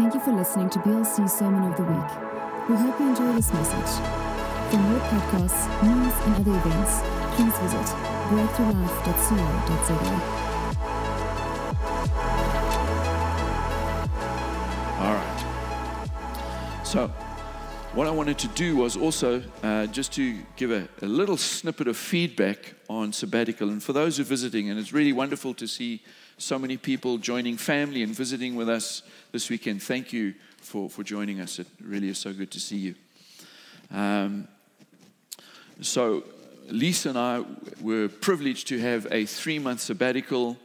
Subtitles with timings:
[0.00, 2.10] Thank you for listening to BLC's Sermon of the Week.
[2.70, 4.00] We hope you enjoy this message.
[4.70, 7.02] For more podcasts, news, and other events,
[7.36, 7.86] please visit
[8.30, 10.10] breakthroughlife.co.za.
[15.04, 15.40] All right.
[16.82, 17.12] So,
[17.92, 21.88] what I wanted to do was also uh, just to give a, a little snippet
[21.88, 23.68] of feedback on sabbatical.
[23.68, 26.00] And for those who are visiting, and it's really wonderful to see
[26.38, 29.02] so many people joining family and visiting with us
[29.32, 29.82] this weekend.
[29.82, 31.58] Thank you for, for joining us.
[31.58, 32.94] It really is so good to see you.
[33.90, 34.46] Um,
[35.80, 36.22] so,
[36.68, 37.44] Lisa and I
[37.80, 40.56] were privileged to have a three month sabbatical,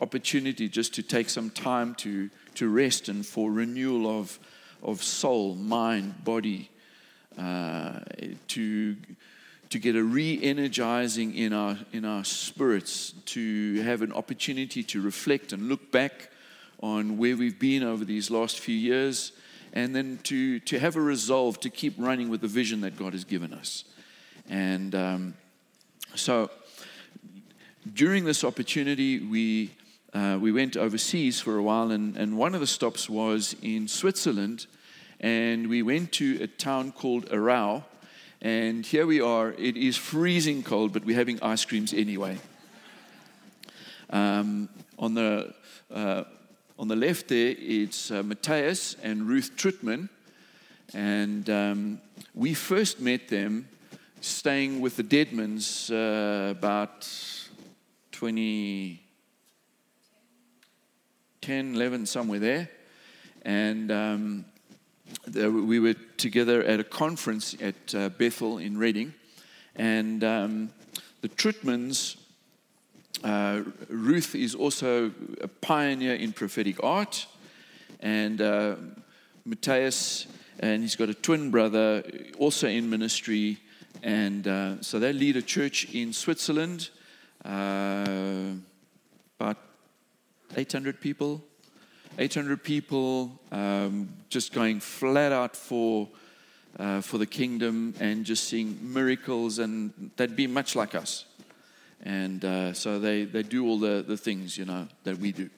[0.00, 4.38] opportunity just to take some time to, to rest and for renewal of,
[4.82, 6.70] of soul, mind, body,
[7.38, 8.00] uh,
[8.48, 8.96] to
[9.70, 15.52] to get a re-energizing in our in our spirits, to have an opportunity to reflect
[15.52, 16.30] and look back
[16.82, 19.32] on where we've been over these last few years,
[19.72, 23.12] and then to to have a resolve to keep running with the vision that God
[23.12, 23.84] has given us.
[24.48, 25.34] And um,
[26.14, 26.50] so,
[27.94, 29.70] during this opportunity, we
[30.14, 33.88] uh, we went overseas for a while, and, and one of the stops was in
[33.88, 34.66] Switzerland,
[35.20, 37.84] and we went to a town called Aarau
[38.42, 39.52] and here we are.
[39.52, 42.38] It is freezing cold, but we're having ice creams anyway.
[44.10, 45.54] Um, on the
[45.94, 46.24] uh,
[46.76, 50.08] on the left there, it's uh, Matthias and Ruth Trutman,
[50.92, 52.00] and um,
[52.34, 53.68] we first met them
[54.20, 57.08] staying with the Deadmans uh, about
[58.10, 59.01] 20,
[61.42, 62.70] 10, 11, somewhere there,
[63.44, 64.44] and um,
[65.34, 69.12] we were together at a conference at uh, Bethel in Reading,
[69.74, 70.70] and um,
[71.20, 72.16] the Trutmans.
[73.24, 77.26] Uh, Ruth is also a pioneer in prophetic art,
[77.98, 78.76] and uh,
[79.44, 80.28] Matthias,
[80.60, 82.04] and he's got a twin brother
[82.38, 83.58] also in ministry,
[84.04, 86.90] and uh, so they lead a church in Switzerland,
[87.44, 88.52] uh,
[89.40, 89.71] about
[90.56, 91.42] 800 people,
[92.18, 96.08] 800 people um, just going flat out for,
[96.78, 101.24] uh, for the kingdom and just seeing miracles, and they'd be much like us.
[102.04, 105.48] And uh, so they, they do all the, the things, you know, that we do.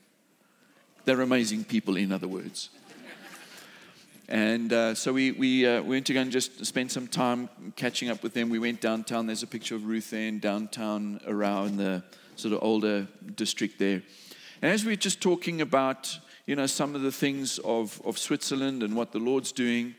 [1.04, 2.70] They're amazing people, in other words.
[4.28, 8.08] And uh, so we, we uh, went to go and just spend some time catching
[8.08, 8.48] up with them.
[8.48, 9.26] We went downtown.
[9.26, 12.02] There's a picture of Ruth there in downtown around the
[12.36, 13.06] sort of older
[13.36, 14.02] district there.
[14.64, 18.16] And as we we're just talking about you know, some of the things of, of
[18.16, 19.94] Switzerland and what the Lord's doing.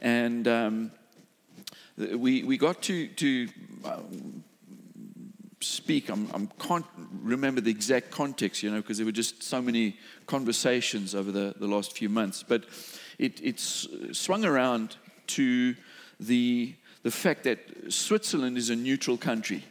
[0.00, 0.90] And um,
[1.96, 3.48] we, we got to, to
[3.84, 3.98] uh,
[5.60, 6.08] speak.
[6.08, 6.86] I'm, I can't
[7.22, 11.54] remember the exact context, you know, because there were just so many conversations over the,
[11.56, 12.42] the last few months.
[12.42, 12.64] But
[13.16, 14.96] it, it's swung around
[15.28, 15.76] to
[16.18, 17.60] the, the fact that
[17.92, 19.62] Switzerland is a neutral country.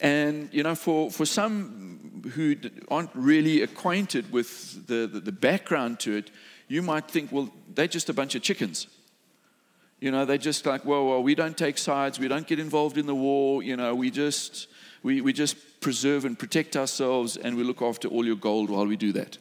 [0.00, 2.56] And, you know, for, for some who
[2.90, 6.30] aren't really acquainted with the, the, the background to it,
[6.68, 8.88] you might think, well, they're just a bunch of chickens.
[10.00, 12.98] You know, they're just like, well, well, we don't take sides, we don't get involved
[12.98, 14.68] in the war, you know, we just,
[15.02, 18.86] we, we just preserve and protect ourselves and we look after all your gold while
[18.86, 19.38] we do that.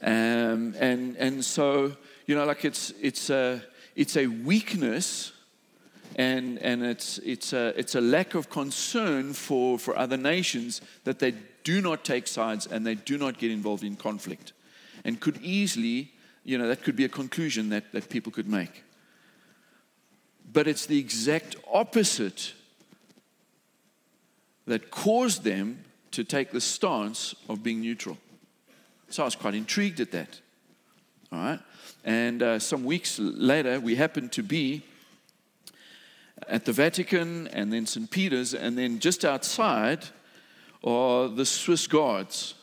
[0.00, 1.96] Um, and, and so,
[2.26, 3.62] you know, like it's, it's, a,
[3.96, 5.32] it's a weakness
[6.18, 11.20] and, and it's, it's, a, it's a lack of concern for, for other nations that
[11.20, 14.52] they do not take sides and they do not get involved in conflict.
[15.04, 16.10] And could easily,
[16.42, 18.82] you know, that could be a conclusion that, that people could make.
[20.52, 22.52] But it's the exact opposite
[24.66, 28.18] that caused them to take the stance of being neutral.
[29.08, 30.40] So I was quite intrigued at that.
[31.30, 31.60] All right.
[32.04, 34.82] And uh, some weeks later, we happened to be
[36.46, 38.10] at the Vatican and then St.
[38.10, 40.06] Peter's, and then just outside
[40.84, 42.54] are the Swiss Guards.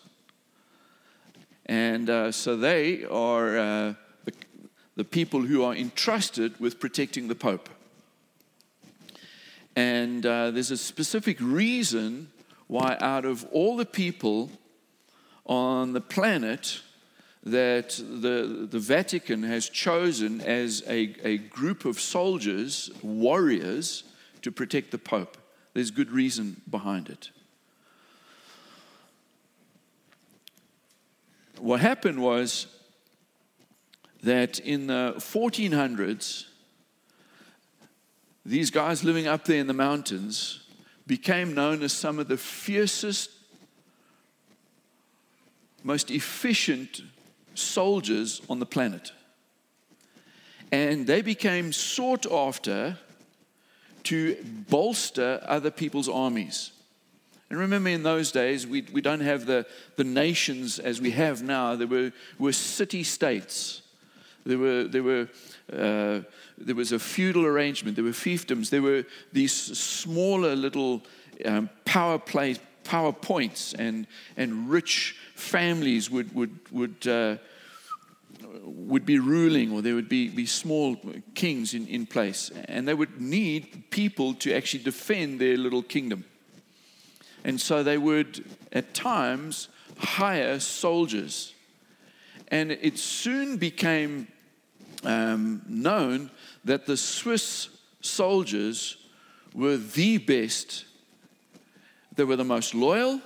[1.66, 4.34] And uh, so they are uh, the,
[4.96, 7.70] the people who are entrusted with protecting the Pope.
[9.76, 12.30] And uh, there's a specific reason
[12.68, 14.50] why, out of all the people
[15.46, 16.82] on the planet,
[17.46, 24.04] that the, the Vatican has chosen as a, a group of soldiers, warriors,
[24.42, 25.38] to protect the Pope.
[25.74, 27.30] There's good reason behind it.
[31.60, 32.68] What happened was
[34.24, 36.46] that in the 1400s,
[38.44, 40.64] these guys living up there in the mountains
[41.08, 43.30] became known as some of the fiercest
[45.84, 47.04] most efficient
[47.56, 49.12] soldiers on the planet.
[50.72, 52.98] And they became sought after
[54.04, 54.38] to
[54.70, 56.72] bolster other people's armies.
[57.50, 59.66] And remember, in those days, we, we don't have the,
[59.98, 61.76] the nations as we have now.
[61.76, 63.82] There were, were city states.
[64.46, 65.28] There, were, there, were,
[65.72, 66.22] uh,
[66.58, 67.96] there was a feudal arrangement.
[67.96, 68.70] There were fiefdoms.
[68.70, 71.04] There were these smaller little
[71.46, 77.36] um, power play, power points, and, and rich families would, would, would, uh,
[78.64, 80.96] would be ruling, or there would be, be small
[81.34, 82.52] kings in, in place.
[82.70, 86.24] And they would need people to actually defend their little kingdom.
[87.44, 89.68] And so they would, at times,
[89.98, 91.54] hire soldiers.
[92.48, 94.28] And it soon became
[95.04, 96.32] um, known
[96.64, 97.70] that the Swiss
[98.02, 98.98] soldiers
[99.54, 100.86] were the best.
[102.16, 103.22] They were the most loyal,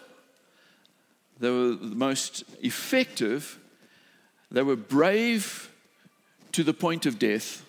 [1.39, 3.59] they were the most effective,
[4.51, 5.71] they were brave
[6.51, 7.63] to the point of death.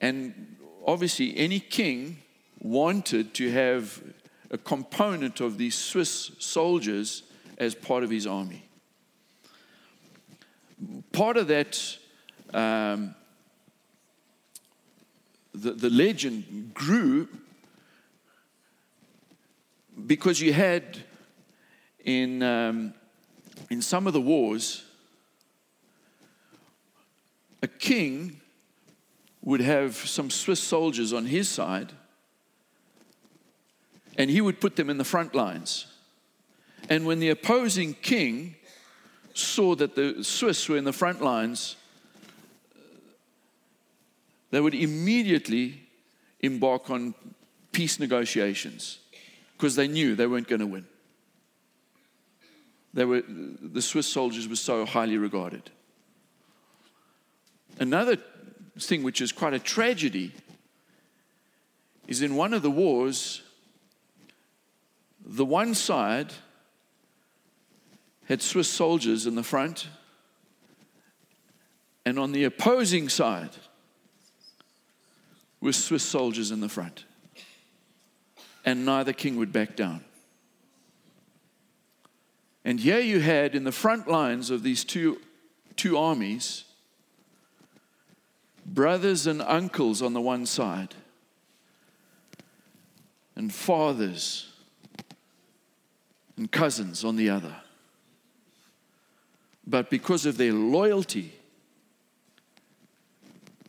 [0.00, 2.18] And obviously, any king
[2.60, 4.02] wanted to have
[4.50, 7.22] a component of these Swiss soldiers
[7.58, 8.64] as part of his army.
[11.12, 11.98] Part of that,
[12.54, 13.14] um,
[15.52, 17.28] the, the legend grew
[20.06, 20.98] because you had
[22.04, 22.94] in, um,
[23.70, 24.84] in some of the wars,
[27.62, 28.40] a king
[29.42, 31.92] would have some Swiss soldiers on his side,
[34.16, 35.86] and he would put them in the front lines.
[36.88, 38.56] And when the opposing king
[39.34, 41.76] saw that the Swiss were in the front lines,
[44.50, 45.82] they would immediately
[46.40, 47.14] embark on
[47.72, 48.98] peace negotiations
[49.58, 50.86] because they knew they weren't going to win.
[52.94, 55.68] They were, the Swiss soldiers were so highly regarded.
[57.80, 58.16] Another
[58.78, 60.32] thing which is quite a tragedy
[62.06, 63.42] is in one of the wars,
[65.26, 66.32] the one side
[68.26, 69.88] had Swiss soldiers in the front,
[72.06, 73.50] and on the opposing side
[75.60, 77.06] were Swiss soldiers in the front.
[78.68, 80.04] And neither king would back down.
[82.66, 85.22] And here you had in the front lines of these two,
[85.74, 86.64] two armies
[88.66, 90.94] brothers and uncles on the one side,
[93.34, 94.52] and fathers
[96.36, 97.56] and cousins on the other.
[99.66, 101.32] But because of their loyalty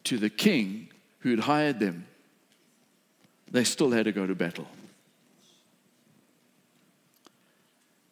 [0.03, 2.05] to the king who had hired them,
[3.49, 4.67] they still had to go to battle.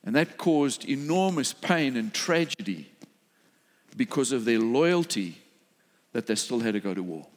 [0.08, 2.90] And that caused enormous pain and tragedy
[3.98, 5.42] because of their loyalty
[6.14, 7.28] that they still had to go to war.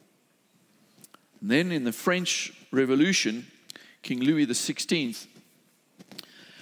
[1.41, 3.45] And then in the French Revolution,
[4.03, 5.27] King Louis XVI,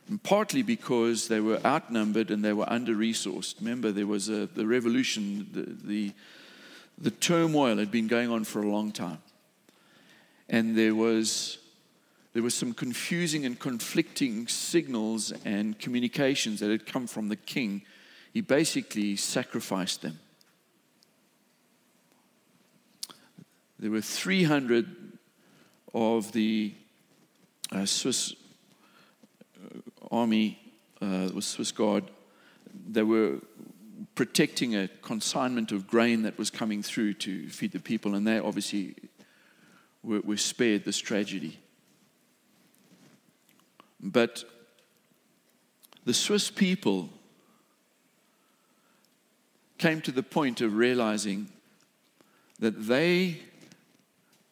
[0.07, 3.59] And partly because they were outnumbered and they were under resourced.
[3.59, 6.11] Remember, there was a, the revolution, the, the
[6.97, 9.19] the turmoil had been going on for a long time.
[10.49, 11.57] And there was,
[12.33, 17.83] there was some confusing and conflicting signals and communications that had come from the king.
[18.33, 20.19] He basically sacrificed them.
[23.79, 25.17] There were 300
[25.93, 26.73] of the
[27.71, 28.35] uh, Swiss
[29.57, 29.79] uh,
[30.11, 30.59] army,
[31.01, 32.11] uh, Swiss Guard,
[32.87, 33.39] they were
[34.21, 38.37] protecting a consignment of grain that was coming through to feed the people, and they
[38.37, 38.93] obviously
[40.03, 41.57] were, were spared this tragedy.
[43.99, 44.43] But
[46.05, 47.09] the Swiss people
[49.79, 51.49] came to the point of realizing
[52.59, 53.39] that they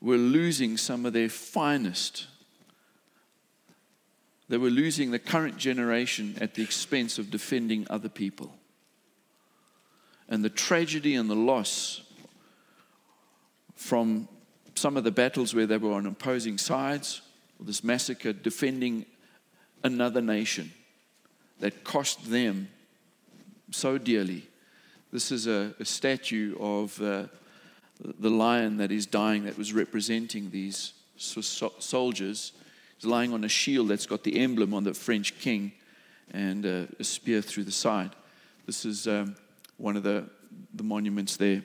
[0.01, 2.25] were losing some of their finest.
[4.47, 8.58] They were losing the current generation at the expense of defending other people
[10.29, 12.01] and the tragedy and the loss
[13.75, 14.27] from
[14.75, 17.21] some of the battles where they were on opposing sides,
[17.59, 19.05] this massacre defending
[19.83, 20.71] another nation
[21.59, 22.69] that cost them
[23.71, 24.47] so dearly.
[25.11, 27.23] This is a, a statue of uh,
[28.19, 32.53] the lion that is dying that was representing these soldiers.
[32.97, 35.73] He's lying on a shield that's got the emblem on the French king
[36.31, 38.11] and uh, a spear through the side.
[38.65, 39.35] This is um,
[39.79, 40.29] one of the,
[40.73, 41.63] the monuments there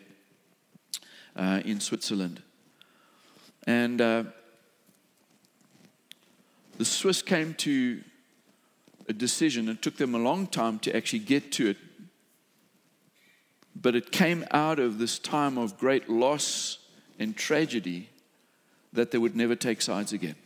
[1.36, 2.42] uh, in Switzerland.
[3.66, 4.24] And uh,
[6.78, 8.02] the Swiss came to
[9.08, 9.68] a decision.
[9.68, 11.76] It took them a long time to actually get to it.
[13.74, 16.78] But it came out of this time of great loss
[17.18, 18.08] and tragedy
[18.92, 20.36] that they would never take sides again.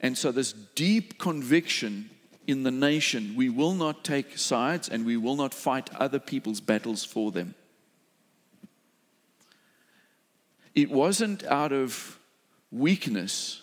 [0.00, 2.10] And so, this deep conviction
[2.46, 6.60] in the nation we will not take sides and we will not fight other people's
[6.60, 7.54] battles for them.
[10.74, 12.18] It wasn't out of
[12.70, 13.62] weakness,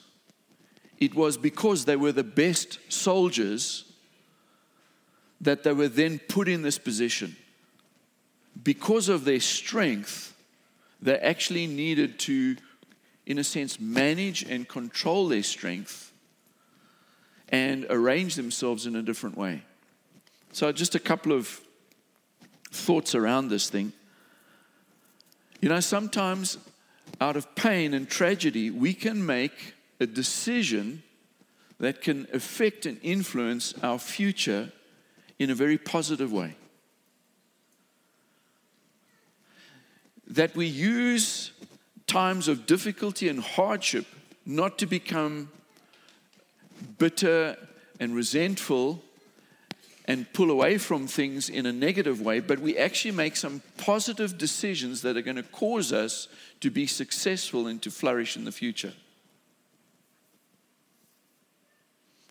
[1.00, 3.86] it was because they were the best soldiers
[5.42, 7.36] that they were then put in this position.
[8.64, 10.34] Because of their strength,
[11.02, 12.56] they actually needed to,
[13.26, 16.13] in a sense, manage and control their strength
[17.54, 19.62] and arrange themselves in a different way.
[20.52, 21.62] So, just a couple of
[22.72, 23.94] thoughts around this thing.
[25.62, 26.58] You know, sometimes
[27.22, 31.04] out of pain and tragedy, we can make a decision
[31.80, 34.72] that can affect and influence our future
[35.38, 36.56] in a very positive way.
[40.26, 41.52] That we use
[42.08, 44.08] times of difficulty and hardship
[44.44, 45.50] not to become
[46.98, 47.58] bitter
[48.00, 49.04] and resentful
[50.06, 54.38] and pull away from things in a negative way, but we actually make some positive
[54.38, 56.28] decisions that are going to cause us
[56.60, 58.94] to be successful and to flourish in the future.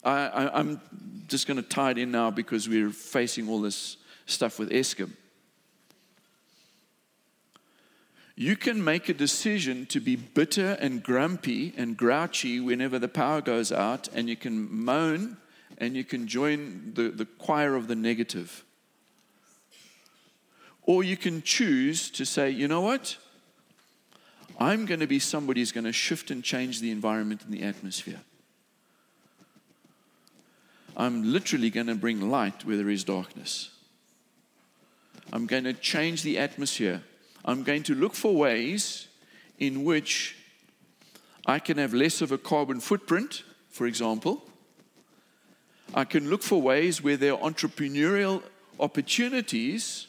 [0.04, 0.80] I, am
[1.28, 5.12] just going to tie it in now because we're facing all this stuff with Eskom.
[8.34, 13.40] You can make a decision to be bitter and grumpy and grouchy whenever the power
[13.40, 15.36] goes out, and you can moan
[15.78, 18.64] and you can join the, the choir of the negative.
[20.82, 23.16] Or you can choose to say, you know what?
[24.58, 27.62] I'm going to be somebody who's going to shift and change the environment and the
[27.62, 28.20] atmosphere.
[30.96, 33.70] I'm literally going to bring light where there is darkness.
[35.32, 37.02] I'm going to change the atmosphere.
[37.44, 39.08] I'm going to look for ways
[39.58, 40.36] in which
[41.46, 44.44] I can have less of a carbon footprint, for example.
[45.94, 48.42] I can look for ways where there are entrepreneurial
[48.78, 50.06] opportunities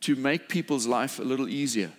[0.00, 1.90] to make people's life a little easier.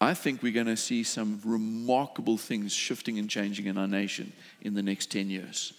[0.00, 4.32] I think we're going to see some remarkable things shifting and changing in our nation
[4.60, 5.72] in the next 10 years.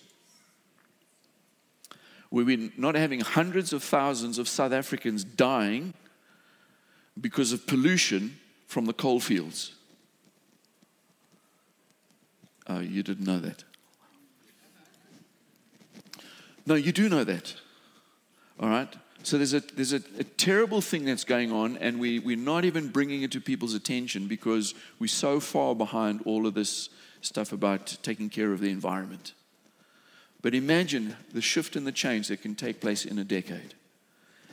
[2.44, 5.94] We're not having hundreds of thousands of South Africans dying
[7.20, 8.38] because of pollution
[8.68, 9.72] from the coal fields.
[12.68, 13.64] Oh, you didn't know that.
[16.66, 17.56] No, you do know that.
[18.60, 18.94] All right?
[19.24, 22.66] So there's a, there's a, a, terrible thing that's going on, and we, we're not
[22.66, 26.90] even bringing it to people's attention because we're so far behind all of this
[27.22, 29.34] stuff about taking care of the environment.
[30.46, 33.74] But imagine the shift and the change that can take place in a decade.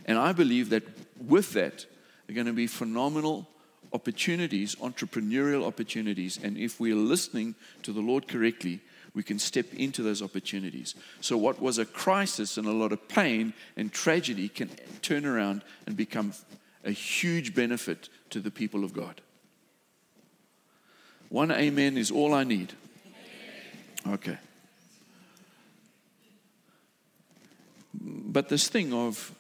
[0.07, 0.85] And I believe that
[1.21, 3.47] with that, there are going to be phenomenal
[3.93, 6.39] opportunities, entrepreneurial opportunities.
[6.43, 8.81] And if we're listening to the Lord correctly,
[9.13, 10.95] we can step into those opportunities.
[11.21, 14.71] So, what was a crisis and a lot of pain and tragedy can
[15.03, 16.33] turn around and become
[16.85, 19.21] a huge benefit to the people of God.
[21.29, 22.73] One amen is all I need.
[24.09, 24.39] Okay.
[27.95, 29.35] But this thing of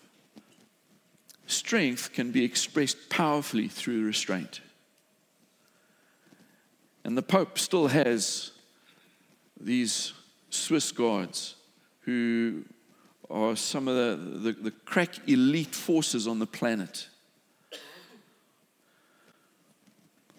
[1.46, 4.60] strength can be expressed powerfully through restraint.
[7.04, 8.52] And the Pope still has
[9.60, 10.12] these
[10.50, 11.56] Swiss guards
[12.00, 12.64] who
[13.30, 17.08] are some of the, the, the crack elite forces on the planet.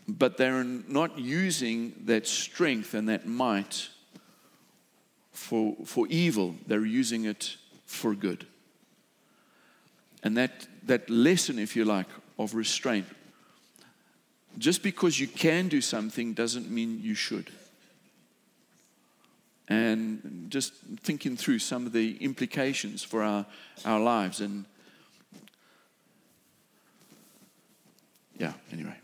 [0.08, 3.90] But they're not using that strength and that might
[5.32, 7.58] for, for evil, they're using it
[7.94, 8.46] for good.
[10.24, 12.08] And that, that lesson, if you like,
[12.40, 13.06] of restraint.
[14.58, 17.50] Just because you can do something doesn't mean you should.
[19.68, 23.46] And just thinking through some of the implications for our,
[23.86, 24.42] our lives.
[24.42, 24.66] And
[28.38, 28.96] yeah, anyway,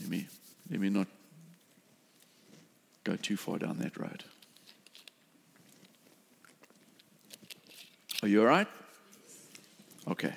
[0.00, 0.26] let me,
[0.70, 1.06] let me not
[3.04, 4.24] go too far down that road.
[8.24, 8.66] Are you all right?
[10.08, 10.32] Okay.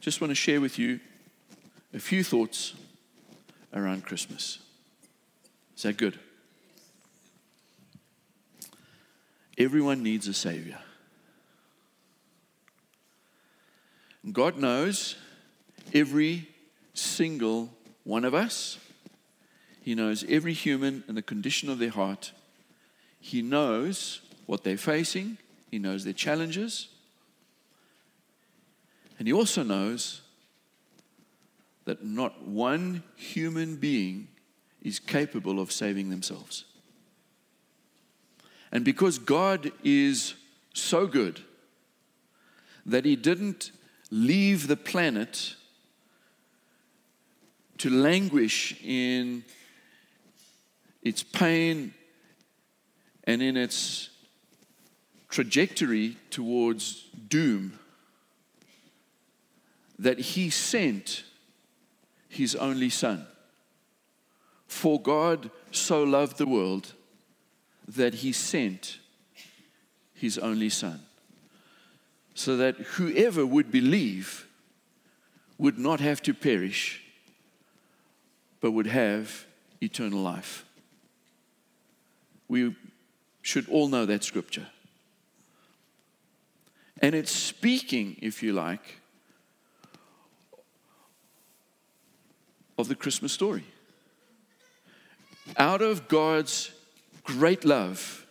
[0.00, 1.00] Just want to share with you
[1.92, 2.72] a few thoughts
[3.74, 4.58] around Christmas.
[5.76, 6.18] Is that good?
[9.58, 10.78] Everyone needs a Savior.
[14.32, 15.16] God knows
[15.92, 16.48] every
[16.94, 17.68] single
[18.02, 18.78] one of us.
[19.82, 22.32] He knows every human and the condition of their heart.
[23.20, 25.36] He knows what they're facing.
[25.76, 26.88] He knows their challenges.
[29.18, 30.22] And He also knows
[31.84, 34.28] that not one human being
[34.80, 36.64] is capable of saving themselves.
[38.72, 40.32] And because God is
[40.72, 41.42] so good
[42.86, 43.70] that He didn't
[44.10, 45.56] leave the planet
[47.76, 49.44] to languish in
[51.02, 51.92] its pain
[53.24, 54.08] and in its
[55.36, 57.78] trajectory towards doom,
[59.98, 61.24] that He sent
[62.26, 63.26] His only Son.
[64.66, 66.94] For God so loved the world
[67.86, 68.98] that He sent
[70.14, 71.02] His only Son
[72.32, 74.46] so that whoever would believe
[75.58, 77.02] would not have to perish,
[78.62, 79.44] but would have
[79.82, 80.64] eternal life.
[82.48, 82.74] We
[83.42, 84.68] should all know that scripture.
[87.00, 89.00] And it's speaking, if you like,
[92.78, 93.64] of the Christmas story.
[95.56, 96.72] Out of God's
[97.24, 98.26] great love,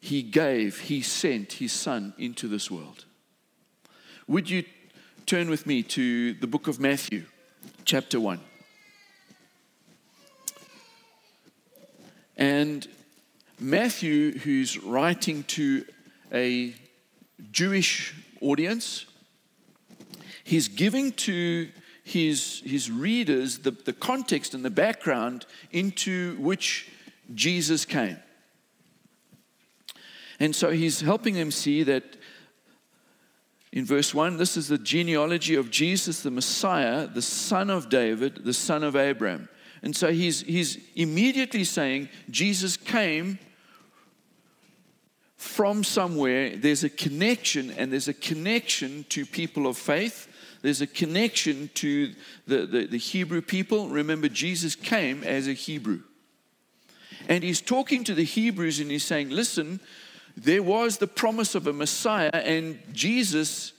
[0.00, 3.04] he gave, He sent His Son into this world.
[4.26, 4.64] Would you
[5.26, 7.24] turn with me to the book of Matthew,
[7.84, 8.40] chapter 1?
[12.36, 12.88] And
[13.58, 15.84] Matthew, who's writing to
[16.32, 16.74] a
[17.50, 19.06] Jewish audience,
[20.44, 21.68] he's giving to
[22.04, 26.90] his, his readers the, the context and the background into which
[27.34, 28.18] Jesus came.
[30.40, 32.16] And so he's helping them see that
[33.72, 38.44] in verse 1, this is the genealogy of Jesus, the Messiah, the son of David,
[38.44, 39.48] the son of Abraham.
[39.82, 43.38] And so he's, he's immediately saying Jesus came
[45.40, 46.54] from somewhere.
[46.54, 50.28] There's a connection, and there's a connection to people of faith.
[50.60, 52.12] There's a connection to
[52.46, 53.88] the, the, the Hebrew people.
[53.88, 56.02] Remember, Jesus came as a Hebrew.
[57.26, 59.80] And he's talking to the Hebrews and he's saying, Listen,
[60.36, 63.72] there was the promise of a Messiah, and Jesus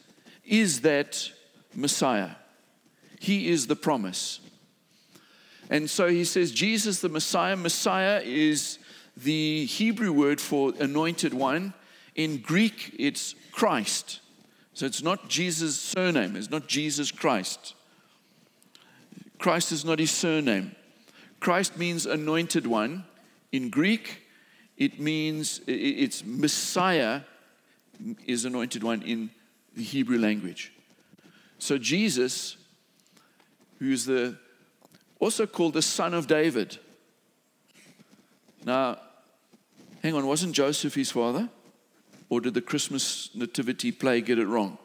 [0.44, 1.30] is that
[1.76, 2.32] Messiah.
[3.20, 4.40] He is the promise.
[5.70, 7.56] And so he says, Jesus the Messiah.
[7.56, 8.80] Messiah is
[9.16, 11.74] the Hebrew word for anointed one.
[12.16, 14.20] In Greek, it's Christ.
[14.74, 17.76] So it's not Jesus' surname, it's not Jesus Christ.
[19.38, 20.76] Christ is not his surname.
[21.40, 23.06] Christ means anointed one.
[23.52, 24.22] In Greek,
[24.78, 27.22] it means it's Messiah
[28.26, 29.32] is anointed one in
[29.76, 30.72] the Hebrew language.
[31.58, 32.58] So Jesus,
[33.80, 34.38] who is the
[35.22, 36.80] also called the son of David.
[38.66, 38.98] Now,
[40.04, 41.50] hang on, wasn't Joseph his father?
[42.30, 44.78] Or did the Christmas nativity play get it wrong?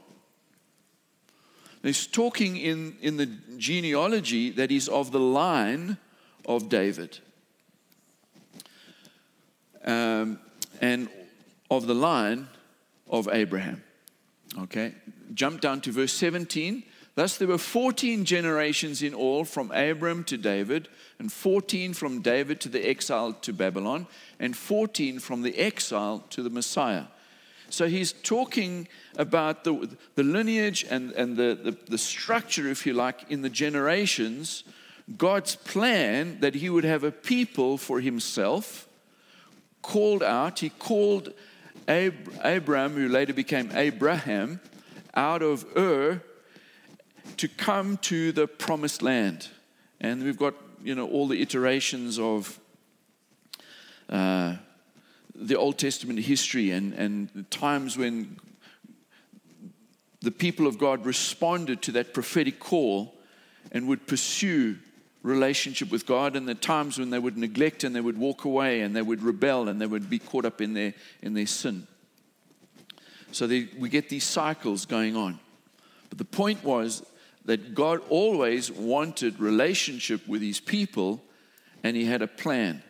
[1.82, 3.26] He's talking in, in the
[3.58, 5.98] genealogy that he's of the line
[6.44, 7.18] of David
[9.84, 10.40] um,
[10.80, 11.08] and
[11.70, 12.48] of the line
[13.08, 13.84] of Abraham.
[14.58, 14.94] Okay,
[15.34, 16.82] jump down to verse 17.
[17.16, 22.60] Thus, there were 14 generations in all from Abram to David, and 14 from David
[22.60, 24.06] to the exile to Babylon,
[24.38, 27.04] and 14 from the exile to the Messiah.
[27.70, 32.92] So he's talking about the, the lineage and, and the, the, the structure, if you
[32.92, 34.64] like, in the generations,
[35.16, 38.86] God's plan that he would have a people for himself
[39.80, 41.32] called out, he called
[41.88, 44.60] Ab- Abram, who later became Abraham,
[45.14, 46.20] out of Ur
[47.36, 49.48] to come to the promised land.
[50.00, 52.58] And we've got, you know, all the iterations of
[54.08, 54.56] uh,
[55.34, 58.38] the Old Testament history and, and the times when
[60.20, 63.14] the people of God responded to that prophetic call
[63.72, 64.76] and would pursue
[65.22, 68.80] relationship with God and the times when they would neglect and they would walk away
[68.80, 71.86] and they would rebel and they would be caught up in their, in their sin.
[73.32, 75.38] So they, we get these cycles going on.
[76.08, 77.04] But the point was
[77.46, 81.22] that God always wanted relationship with his people
[81.82, 82.82] and he had a plan.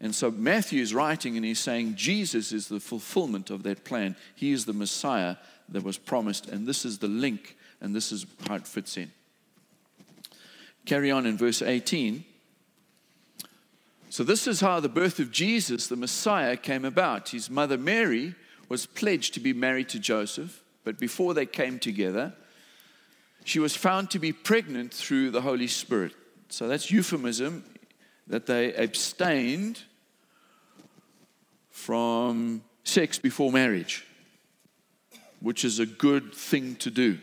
[0.00, 4.16] And so Matthew is writing and he's saying Jesus is the fulfillment of that plan.
[4.34, 5.36] He is the Messiah
[5.68, 9.10] that was promised, and this is the link, and this is how it fits in.
[10.84, 12.24] Carry on in verse 18.
[14.10, 17.30] So, this is how the birth of Jesus, the Messiah, came about.
[17.30, 18.34] His mother Mary
[18.68, 22.34] was pledged to be married to Joseph, but before they came together,
[23.44, 26.12] she was found to be pregnant through the Holy Spirit.
[26.48, 27.64] So, that's euphemism
[28.26, 29.82] that they abstained
[31.70, 34.06] from sex before marriage,
[35.40, 37.18] which is a good thing to do.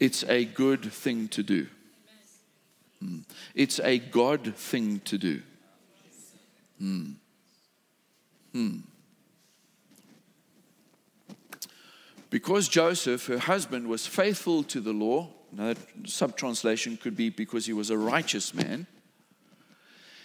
[0.00, 1.66] It's a good thing to do.
[3.00, 3.18] Hmm.
[3.54, 5.42] It's a God thing to do.
[6.78, 7.10] Hmm.
[8.52, 8.78] Hmm.
[12.30, 17.30] Because Joseph, her husband, was faithful to the law, now that sub translation could be
[17.30, 18.86] because he was a righteous man,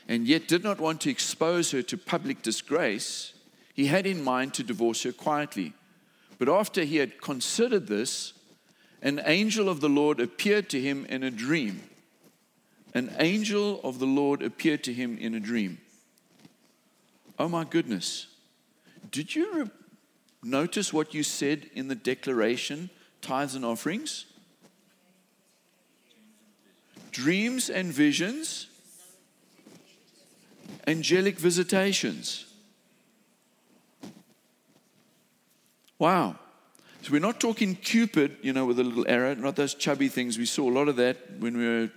[0.08, 3.34] and yet did not want to expose her to public disgrace,
[3.74, 5.74] he had in mind to divorce her quietly.
[6.38, 8.34] But after he had considered this,
[9.02, 11.84] an angel of the Lord appeared to him in a dream.
[12.94, 15.80] An angel of the Lord appeared to him in a dream.
[17.40, 18.28] Oh my goodness.
[19.10, 19.72] Did you
[20.44, 22.90] notice what you said in the declaration,
[23.22, 24.26] tithes and offerings?
[27.12, 28.68] Dreams and visions,
[30.88, 32.46] angelic visitations.
[36.00, 36.38] Wow.
[37.02, 40.38] So we're not talking Cupid, you know, with a little arrow, not those chubby things.
[40.38, 41.90] We saw a lot of that when we were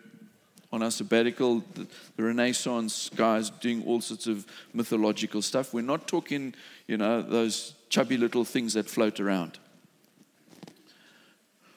[0.77, 1.87] on our sabbatical, the,
[2.17, 5.73] the Renaissance guys doing all sorts of mythological stuff.
[5.73, 6.55] We're not talking,
[6.87, 9.59] you know, those chubby little things that float around.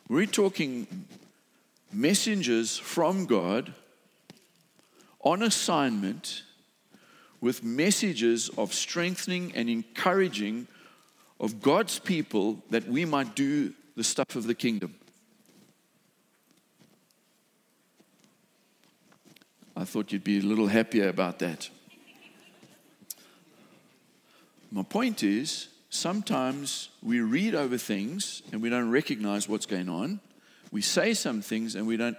[0.10, 1.06] We're talking
[1.94, 3.74] messengers from God
[5.22, 6.44] on assignment
[7.40, 10.68] with messages of strengthening and encouraging
[11.40, 14.96] of God's people that we might do the stuff of the kingdom.
[19.80, 21.70] I thought you'd be a little happier about that.
[24.72, 30.20] My point is, sometimes we read over things and we don't recognize what's going on.
[30.70, 32.18] We say some things and we don't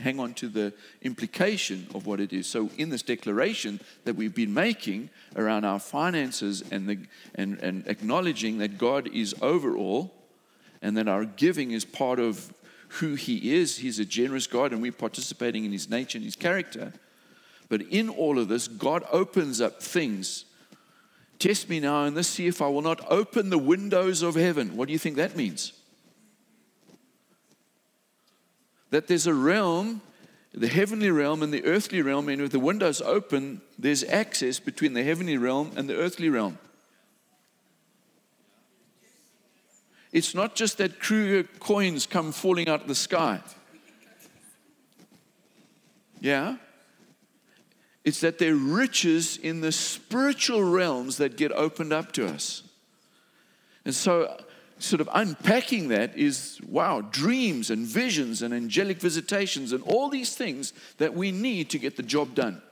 [0.00, 2.46] hang on to the implication of what it is.
[2.46, 6.98] So, in this declaration that we've been making around our finances and, the,
[7.34, 10.12] and, and acknowledging that God is over all
[10.82, 12.52] and that our giving is part of
[12.94, 16.36] who He is, He's a generous God and we're participating in His nature and His
[16.36, 16.92] character.
[17.68, 20.44] But in all of this, God opens up things.
[21.38, 24.76] Test me now in this, see if I will not open the windows of heaven.
[24.76, 25.72] What do you think that means?
[28.94, 30.00] that there's a realm,
[30.52, 34.92] the heavenly realm and the earthly realm, and with the windows open, there's access between
[34.92, 36.56] the heavenly realm and the earthly realm.
[40.14, 43.40] It's not just that Kruger coins come falling out of the sky.
[46.20, 46.56] Yeah?
[48.04, 52.62] It's that there are riches in the spiritual realms that get opened up to us.
[53.84, 54.40] And so
[54.78, 60.36] sort of unpacking that is wow, dreams and visions and angelic visitations and all these
[60.36, 62.62] things that we need to get the job done.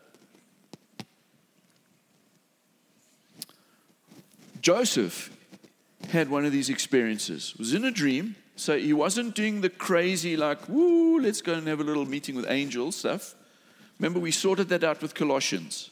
[4.61, 5.32] Joseph
[6.13, 7.55] had one of these experiences.
[7.59, 11.67] Was in a dream, so he wasn't doing the crazy like, "Woo, let's go and
[11.67, 13.35] have a little meeting with angels" stuff.
[13.99, 15.91] Remember we sorted that out with Colossians.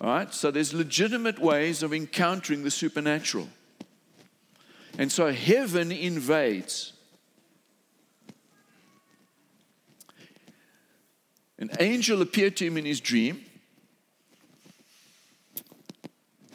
[0.00, 0.32] All right?
[0.32, 3.48] So there's legitimate ways of encountering the supernatural.
[4.98, 6.92] And so heaven invades.
[11.58, 13.44] An angel appeared to him in his dream,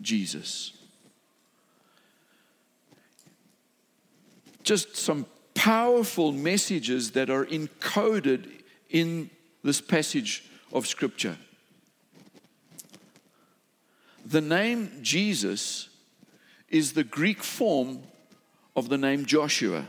[0.00, 0.72] Jesus.
[4.62, 9.30] Just some powerful messages that are encoded in
[9.62, 11.36] this passage of Scripture.
[14.24, 15.88] The name Jesus
[16.68, 18.02] is the Greek form
[18.76, 19.88] of the name Joshua,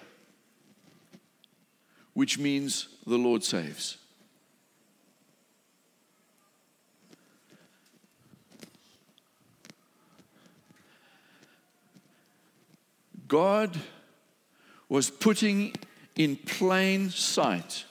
[2.13, 3.97] which means the Lord saves.
[13.31, 13.79] God
[14.89, 15.73] was putting
[16.17, 17.85] in plain sight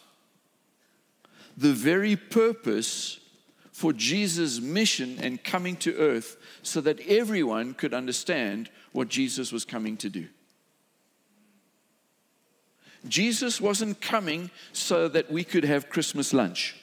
[1.56, 3.18] the very purpose
[3.72, 9.64] for Jesus' mission and coming to earth so that everyone could understand what Jesus was
[9.64, 10.28] coming to do.
[13.08, 16.76] Jesus wasn't coming so that we could have Christmas lunch.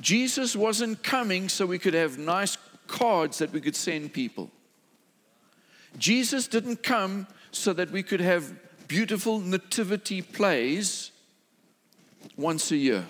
[0.00, 2.56] Jesus wasn't coming so we could have nice
[2.90, 4.50] cards that we could send people.
[5.98, 8.52] Jesus didn't come so that we could have
[8.88, 11.12] beautiful nativity plays
[12.36, 13.04] once a year.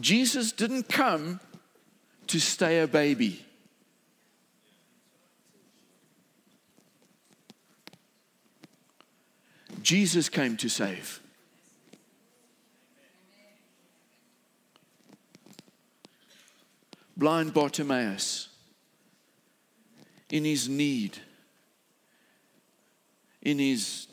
[0.00, 1.40] Jesus didn't come
[2.28, 3.44] to stay a baby.
[9.82, 11.19] Jesus came to save.
[17.20, 18.48] Blind Bartimaeus,
[20.30, 21.18] in his need,
[23.42, 24.06] in his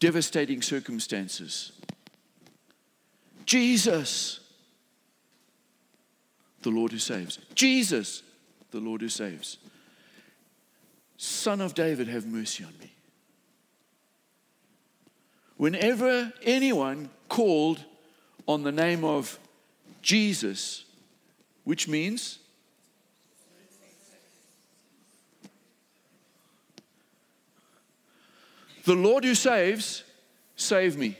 [0.00, 1.70] devastating circumstances,
[3.46, 4.40] Jesus,
[6.62, 7.38] the Lord who saves.
[7.54, 8.24] Jesus,
[8.72, 9.58] the Lord who saves.
[11.16, 12.90] Son of David, have mercy on me.
[15.56, 17.84] Whenever anyone called
[18.48, 19.38] on the name of
[20.02, 20.83] Jesus,
[21.64, 22.38] which means
[28.84, 30.04] the Lord who saves,
[30.56, 31.16] save me.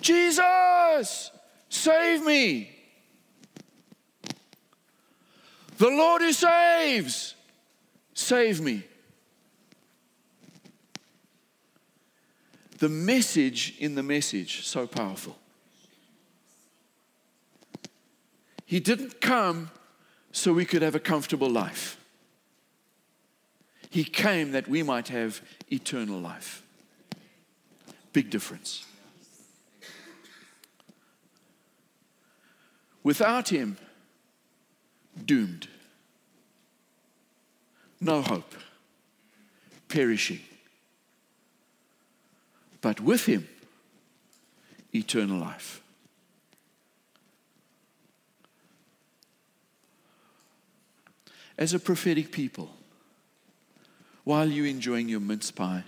[0.00, 1.30] Jesus,
[1.68, 2.74] save me.
[5.76, 7.34] The Lord who saves,
[8.14, 8.82] save me.
[12.78, 15.37] The message in the message, so powerful.
[18.68, 19.70] He didn't come
[20.30, 21.98] so we could have a comfortable life.
[23.88, 25.40] He came that we might have
[25.72, 26.62] eternal life.
[28.12, 28.84] Big difference.
[33.02, 33.78] Without him,
[35.24, 35.66] doomed.
[38.02, 38.54] No hope,
[39.88, 40.40] perishing.
[42.82, 43.48] But with him,
[44.94, 45.80] eternal life.
[51.58, 52.70] As a prophetic people,
[54.22, 55.82] while you're enjoying your mince pie,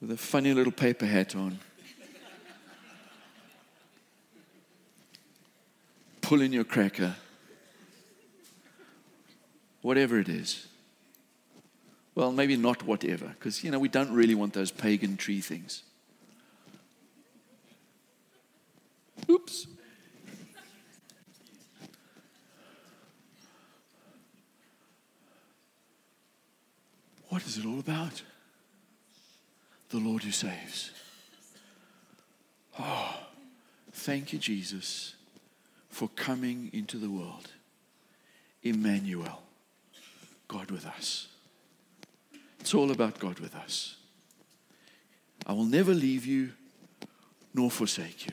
[0.00, 1.58] with a funny little paper hat on.
[6.20, 7.16] Pulling your cracker.
[9.82, 10.68] Whatever it is.
[12.16, 15.84] Well, maybe not whatever, because, you know, we don't really want those pagan tree things.
[19.30, 19.68] Oops.
[27.28, 28.22] What is it all about?
[29.90, 30.90] the Lord who saves.
[32.78, 33.18] Oh,
[33.92, 35.14] thank you, Jesus,
[35.88, 37.52] for coming into the world.
[38.62, 39.42] Emmanuel,
[40.48, 41.28] God with us.
[42.60, 43.96] It's all about God with us.
[45.46, 46.50] I will never leave you
[47.54, 48.32] nor forsake you.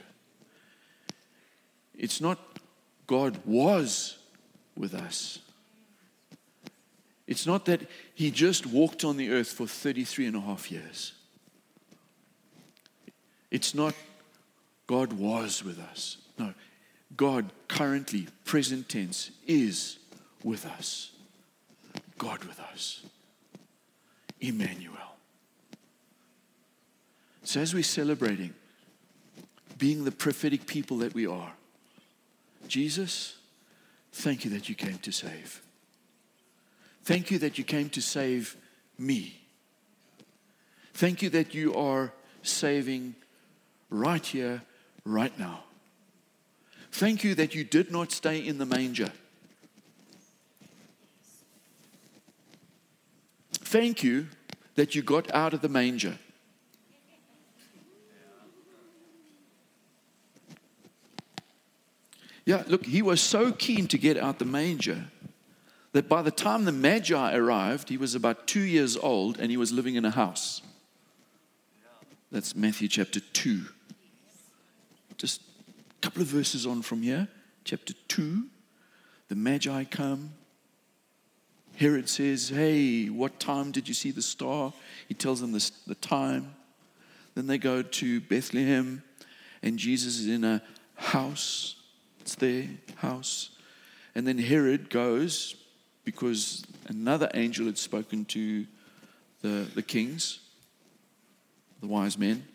[1.96, 2.40] It's not
[3.08, 4.18] God was
[4.76, 5.40] with us.
[7.28, 7.82] It's not that
[8.14, 11.14] he just walked on the earth for 33 and a half years.
[13.50, 13.94] It's not
[14.88, 16.18] God was with us.
[16.38, 16.54] No,
[17.16, 20.00] God currently, present tense, is
[20.44, 21.12] with us.
[22.18, 23.04] God with us.
[24.44, 25.16] Emmanuel.
[27.44, 28.54] So as we're celebrating
[29.78, 31.54] being the prophetic people that we are,
[32.68, 33.38] Jesus,
[34.12, 35.62] thank you that you came to save.
[37.04, 38.56] Thank you that you came to save
[38.98, 39.42] me.
[40.94, 43.16] Thank you that you are saving
[43.90, 44.62] right here,
[45.06, 45.64] right now.
[46.92, 49.12] Thank you that you did not stay in the manger.
[53.74, 54.28] Thank you
[54.76, 56.20] that you got out of the manger.
[62.46, 65.06] Yeah, look, he was so keen to get out the manger
[65.94, 69.58] that by the time the Magi arrived, he was about two years old and he
[69.58, 70.62] was living in a house.
[72.32, 73.64] That's Matthew chapter 2.
[75.18, 75.42] Just
[75.98, 77.28] a couple of verses on from here,
[77.64, 78.46] chapter 2.
[79.30, 80.34] The Magi come.
[81.78, 84.74] Herod says, Hey, what time did you see the star?
[85.08, 86.56] He tells them the, the time.
[87.36, 89.02] Then they go to Bethlehem,
[89.64, 90.62] and Jesus is in a
[90.96, 91.76] house
[92.24, 93.50] it's their house.
[94.16, 95.56] And then Herod goes
[96.06, 98.66] because another angel had spoken to
[99.42, 100.40] the, the kings,
[101.82, 102.48] the wise men,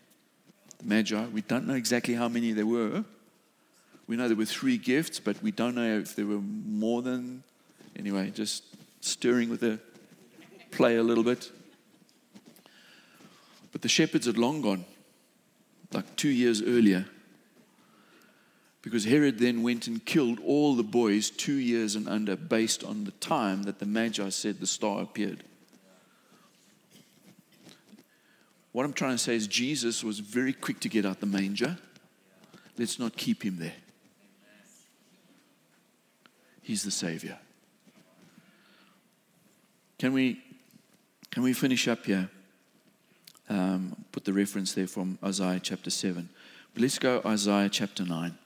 [0.79, 1.23] the magi.
[1.27, 3.05] We don't know exactly how many there were.
[4.07, 7.43] We know there were three gifts, but we don't know if there were more than.
[7.95, 8.63] Anyway, just
[9.01, 9.79] stirring with the
[10.71, 11.51] play a little bit.
[13.71, 14.85] But the shepherds had long gone,
[15.93, 17.05] like two years earlier.
[18.81, 23.03] Because Herod then went and killed all the boys two years and under based on
[23.03, 25.43] the time that the Magi said the star appeared.
[28.71, 31.77] What I'm trying to say is Jesus was very quick to get out the manger.
[32.77, 33.73] Let's not keep him there.
[36.61, 37.37] He's the Savior.
[39.99, 40.41] Can we,
[41.29, 42.29] can we finish up here?
[43.49, 46.29] Um, put the reference there from Isaiah chapter 7.
[46.73, 48.37] But let's go Isaiah chapter 9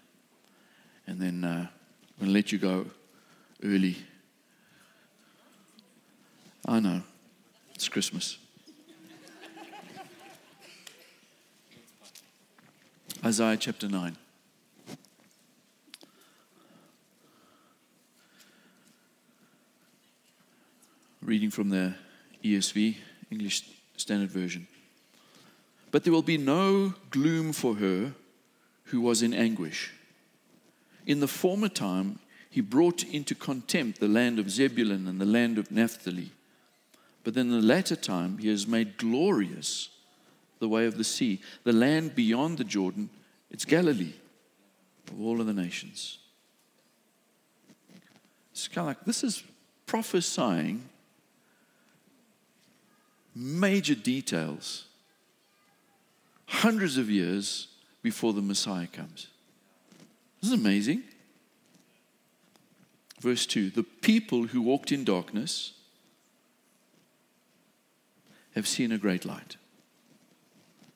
[1.06, 2.86] and then uh, I'm going to let you go
[3.64, 3.98] early.
[6.66, 7.04] I know,
[7.76, 8.38] it's Christmas.
[13.26, 14.18] Isaiah chapter 9.
[21.24, 21.96] Reading from the
[22.44, 22.98] ESV,
[23.32, 23.64] English
[23.98, 24.68] Standard Version.
[25.92, 28.14] But there will be no gloom for her
[28.86, 29.92] who was in anguish
[31.06, 35.58] in the former time, he brought into contempt the land of Zebulun and the land
[35.58, 36.32] of Naphtali.
[37.24, 39.90] But in the latter time, he has made glorious
[40.60, 43.10] the way of the sea, the land beyond the Jordan.
[43.50, 44.14] It's Galilee
[45.12, 46.20] of all of the nations.
[48.52, 49.44] It's kind of like this is
[49.86, 50.88] prophesying
[53.36, 54.86] major details
[56.48, 57.68] hundreds of years
[58.02, 59.28] before the Messiah comes.
[60.42, 61.04] This is amazing.
[63.22, 65.74] Verse 2 The people who walked in darkness
[68.56, 69.58] have seen a great light.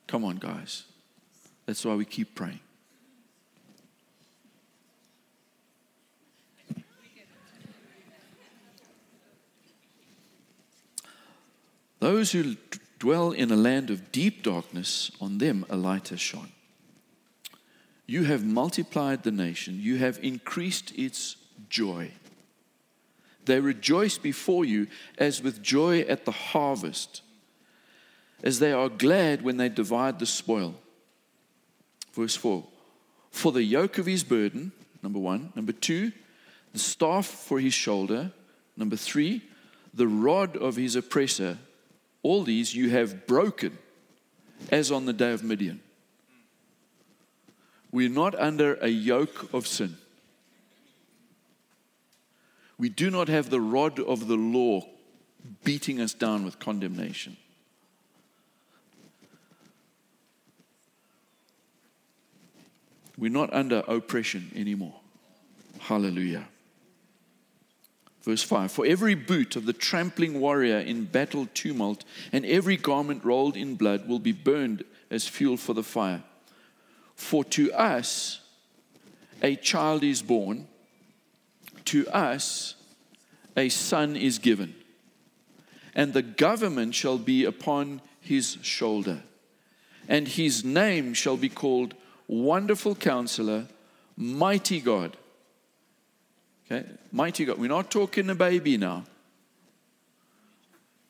[0.06, 0.84] Come on, guys.
[1.65, 2.60] That's why we keep praying.
[11.99, 12.55] Those who
[12.99, 16.51] dwell in a land of deep darkness, on them a light has shone.
[18.05, 21.36] You have multiplied the nation, you have increased its
[21.69, 22.12] joy.
[23.45, 27.21] They rejoice before you as with joy at the harvest,
[28.43, 30.75] as they are glad when they divide the spoil.
[32.13, 32.63] Verse 4
[33.31, 35.53] For the yoke of his burden, number one.
[35.55, 36.12] Number two,
[36.73, 38.31] the staff for his shoulder.
[38.75, 39.41] Number three,
[39.93, 41.57] the rod of his oppressor.
[42.28, 43.78] All these you have broken,
[44.70, 45.80] as on the day of Midian.
[47.90, 49.96] We're not under a yoke of sin.
[52.78, 54.82] We do not have the rod of the law
[55.63, 57.38] beating us down with condemnation.
[63.17, 65.00] We're not under oppression anymore.
[65.80, 66.44] Hallelujah.
[68.28, 72.04] Verse 5 For every boot of the trampling warrior in battle tumult
[72.34, 76.23] and every garment rolled in blood will be burned as fuel for the fire.
[77.15, 78.42] For to us
[79.42, 80.67] a child is born,
[81.86, 82.75] to us
[83.56, 84.75] a son is given,
[85.96, 89.23] and the government shall be upon his shoulder,
[90.10, 91.94] and his name shall be called
[92.28, 93.67] Wonderful Counselor,
[94.17, 95.15] Mighty God.
[96.70, 97.58] Okay, mighty God.
[97.58, 99.06] We're not talking a baby now.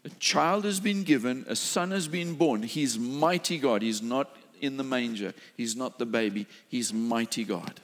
[0.05, 2.63] A child has been given, a son has been born.
[2.63, 3.81] He's mighty God.
[3.81, 5.33] He's not in the manger.
[5.55, 7.79] He's not the baby, He's mighty God.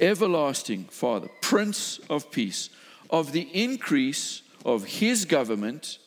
[0.00, 2.70] Everlasting Father, Prince of Peace,
[3.10, 5.98] of the increase of His government,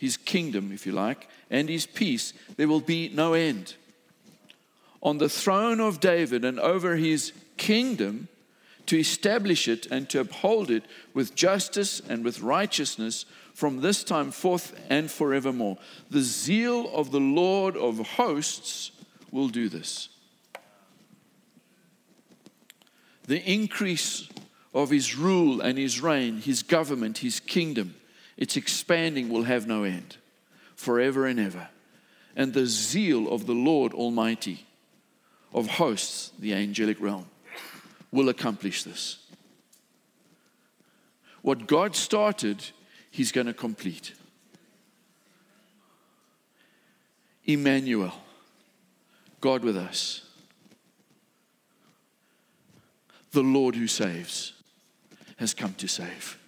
[0.00, 3.74] his kingdom, if you like, and his peace, there will be no end.
[5.02, 8.28] On the throne of David and over his kingdom,
[8.86, 13.24] to establish it and to uphold it with justice and with righteousness
[13.54, 15.78] from this time forth and forevermore.
[16.10, 18.92] The zeal of the Lord of hosts
[19.30, 20.08] will do this.
[23.26, 24.28] The increase
[24.74, 27.94] of his rule and his reign, his government, his kingdom,
[28.36, 30.16] its expanding will have no end,
[30.74, 31.68] forever and ever.
[32.34, 34.66] And the zeal of the Lord Almighty
[35.52, 37.26] of hosts, the angelic realm,
[38.12, 39.18] will accomplish this.
[41.42, 42.64] What God started,
[43.10, 44.12] He's going to complete.
[47.44, 48.12] Emmanuel,
[49.40, 50.22] God with us,
[53.32, 54.52] the Lord who saves,
[55.36, 56.38] has come to save.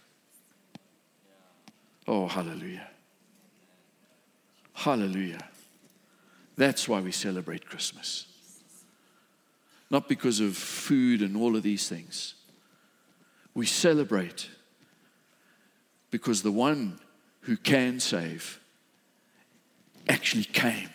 [2.07, 2.89] Oh, hallelujah.
[4.75, 5.49] Hallelujah.
[6.57, 8.27] That's why we celebrate Christmas
[9.93, 12.35] not because of food and all of these things.
[13.55, 14.49] We celebrate
[16.11, 16.99] because the one
[17.43, 18.59] who can save
[20.09, 20.89] actually came.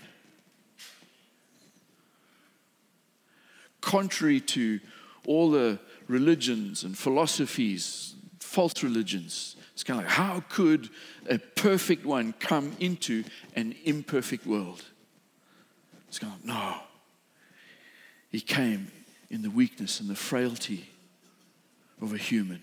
[3.81, 4.79] Contrary to
[5.27, 5.77] all the
[6.07, 10.89] religions and philosophies, false religions, it's kind of like, how could
[11.29, 13.23] a perfect one come into
[13.55, 14.83] an imperfect world?
[16.07, 16.86] It's kind of, no.
[18.37, 18.91] He came
[19.31, 20.87] in the weakness and the frailty
[21.99, 22.61] of a human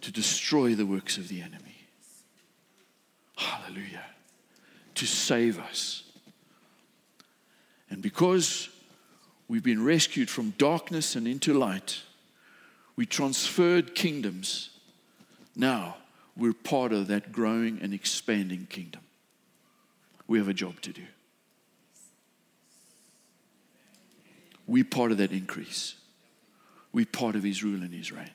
[0.00, 1.76] to destroy the works of the enemy.
[3.36, 4.06] Hallelujah.
[4.94, 6.04] To save us.
[7.90, 8.70] And because
[9.46, 12.00] we've been rescued from darkness and into light,
[12.96, 14.70] we transferred kingdoms.
[15.54, 15.98] Now
[16.34, 19.02] we're part of that growing and expanding kingdom.
[20.26, 21.02] We have a job to do.
[24.66, 25.94] We part of that increase.
[26.92, 28.30] We part of his rule and his reign.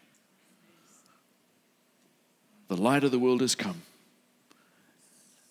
[2.67, 3.81] The light of the world has come.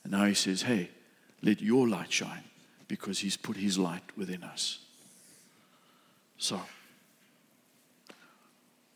[0.05, 0.91] And now he says, Hey,
[1.43, 2.45] let your light shine
[2.87, 4.79] because he's put his light within us.
[6.39, 6.61] So,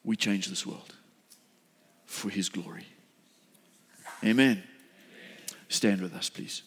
[0.05, 0.95] we change this world
[2.07, 2.87] for his glory.
[4.25, 4.63] Amen.
[5.69, 6.63] Stand with us, please.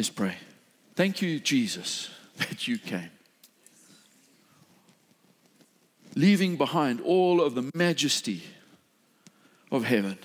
[0.00, 0.36] Let's pray.
[0.94, 3.10] Thank you, Jesus, that you came.
[6.16, 8.42] Leaving behind all of the majesty
[9.70, 10.16] of heaven,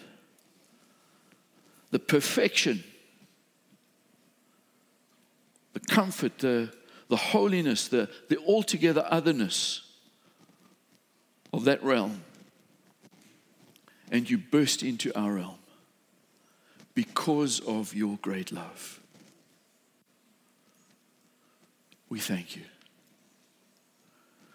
[1.91, 2.85] the perfection,
[5.73, 6.71] the comfort, the,
[7.09, 9.81] the holiness, the, the altogether otherness
[11.51, 12.23] of that realm.
[14.09, 15.59] And you burst into our realm
[16.93, 19.01] because of your great love.
[22.09, 22.63] We thank you.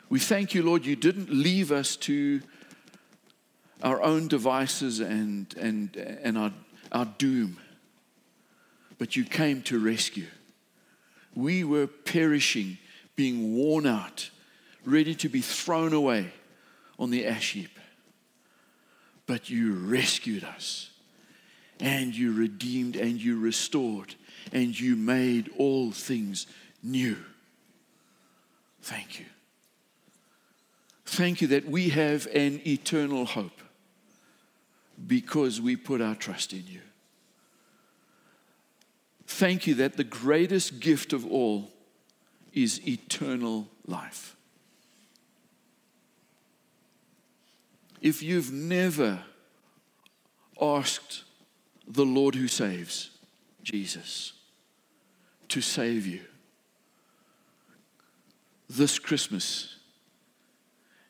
[0.09, 2.41] We thank you, Lord, you didn't leave us to
[3.83, 6.53] our own devices and, and, and our,
[6.93, 7.59] our doom,
[8.99, 10.27] but you came to rescue.
[11.35, 12.79] We were perishing,
[13.15, 14.31] being worn out,
[14.85, 16.33] ready to be thrown away
[16.99, 17.79] on the ash heap.
[19.27, 20.91] But you rescued us,
[21.79, 24.17] and you redeemed, and you restored,
[24.53, 26.49] and you made all things
[26.83, 27.17] new.
[28.83, 29.27] Thank you.
[31.05, 33.61] Thank you that we have an eternal hope
[35.07, 36.81] because we put our trust in you.
[39.27, 41.71] Thank you that the greatest gift of all
[42.53, 44.37] is eternal life.
[48.01, 49.21] If you've never
[50.61, 51.25] asked
[51.87, 53.11] the Lord who saves,
[53.63, 54.33] Jesus,
[55.49, 56.21] to save you,
[58.71, 59.77] this Christmas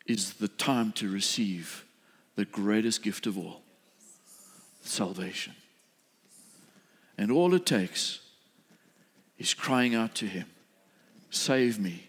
[0.06, 1.84] is the time to receive
[2.34, 3.60] the greatest gift of all
[4.80, 5.54] salvation.
[7.18, 8.20] And all it takes
[9.38, 10.46] is crying out to Him,
[11.28, 12.08] Save me.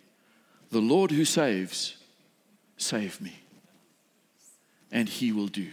[0.72, 1.98] The Lord who saves,
[2.78, 3.38] save me.
[4.90, 5.68] And He will do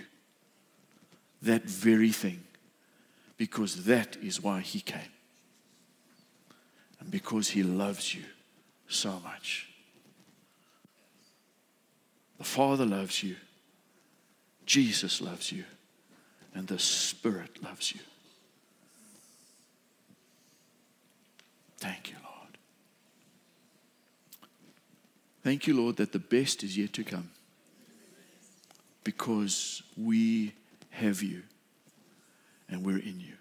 [1.41, 2.43] that very thing
[3.37, 5.13] because that is why He came.
[6.99, 8.25] And because He loves you
[8.89, 9.68] so much.
[12.39, 13.37] The Father loves you,
[14.65, 15.65] Jesus loves you,
[16.55, 18.01] and the Spirit loves you.
[21.79, 22.59] Thank you, Lord.
[25.43, 27.31] Thank you, Lord, that the best is yet to come
[29.05, 30.53] because we
[30.91, 31.43] have you
[32.69, 33.35] and we're in you.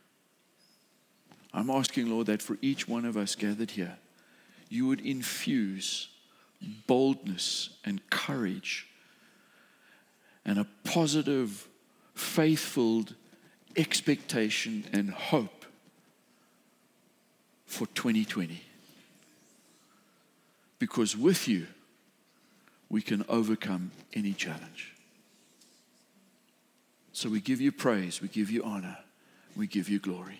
[1.53, 3.97] I'm asking, Lord, that for each one of us gathered here,
[4.69, 6.09] you would infuse
[6.61, 8.87] boldness and courage
[10.45, 11.67] and a positive,
[12.15, 13.05] faithful
[13.75, 15.65] expectation and hope
[17.65, 18.61] for 2020.
[20.79, 21.67] Because with you,
[22.89, 24.93] we can overcome any challenge.
[27.11, 28.97] So we give you praise, we give you honor,
[29.55, 30.39] we give you glory.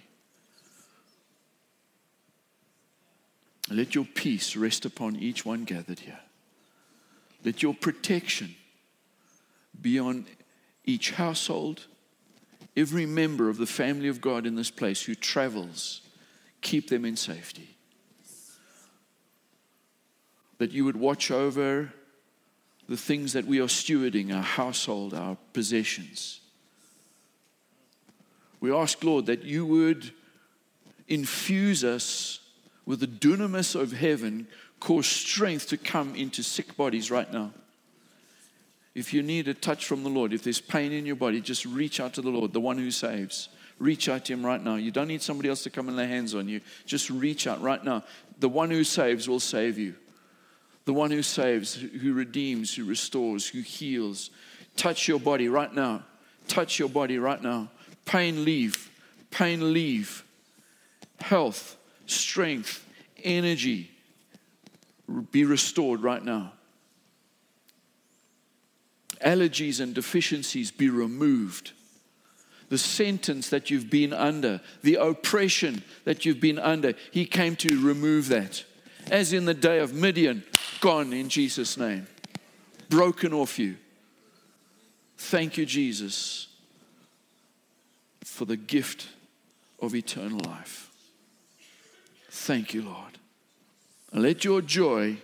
[3.70, 6.20] Let your peace rest upon each one gathered here.
[7.44, 8.56] Let your protection
[9.80, 10.26] be on
[10.86, 11.86] each household,
[12.76, 16.02] every member of the family of God in this place who travels.
[16.62, 17.76] Keep them in safety.
[20.58, 21.94] That you would watch over
[22.90, 26.40] the things that we are stewarding, our household, our possessions.
[28.60, 30.12] We ask, Lord, that you would
[31.08, 32.40] infuse us
[32.88, 34.48] with the dunamis of heaven,
[34.80, 37.52] cause strength to come into sick bodies right now.
[38.96, 41.66] If you need a touch from the Lord, if there's pain in your body, just
[41.66, 43.50] reach out to the Lord, the one who saves.
[43.78, 44.76] Reach out to Him right now.
[44.76, 46.62] You don't need somebody else to come and lay hands on you.
[46.86, 48.04] Just reach out right now.
[48.40, 49.94] The one who saves will save you.
[50.86, 54.32] The one who saves, who redeems, who restores, who heals.
[54.78, 56.04] Touch your body right now.
[56.48, 57.70] Touch your body right now.
[58.06, 58.90] Pain, leave.
[59.30, 60.24] Pain, leave.
[61.20, 61.78] Health,
[62.08, 62.86] strength,
[63.24, 63.92] energy
[65.32, 66.54] be restored right now.
[69.24, 71.72] Allergies and deficiencies be removed.
[72.70, 77.82] The sentence that you've been under, the oppression that you've been under, He came to
[77.86, 78.66] remove that.
[79.10, 80.44] As in the day of Midian,
[80.82, 82.08] gone in Jesus' name,
[82.90, 83.78] broken off you.
[85.18, 86.48] Thank you, Jesus,
[88.24, 89.08] for the gift
[89.82, 90.87] of eternal life.
[92.38, 93.18] Thank you, Lord.
[94.14, 95.18] let your joy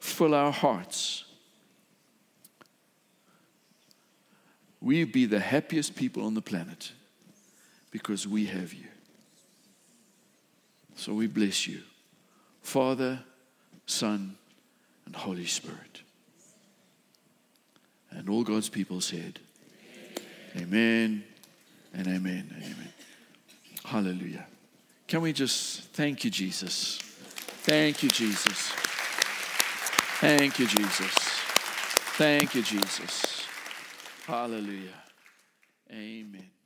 [0.00, 1.24] fill our hearts.
[4.80, 6.90] We be the happiest people on the planet
[7.92, 8.86] because we have you.
[10.96, 11.82] So we bless you,
[12.62, 13.20] Father,
[13.86, 14.36] Son,
[15.06, 16.02] and Holy Spirit.
[18.10, 19.38] And all God's people said,
[20.56, 21.24] Amen, amen
[21.94, 22.92] and amen and amen.
[23.84, 24.46] Hallelujah.
[25.12, 26.98] Can we just thank you, Jesus?
[27.64, 28.72] Thank you, Jesus.
[30.22, 31.12] Thank you, Jesus.
[32.16, 33.46] Thank you, Jesus.
[34.26, 35.02] Hallelujah.
[35.90, 36.61] Amen.